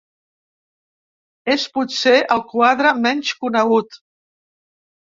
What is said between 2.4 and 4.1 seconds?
quadre menys conegut.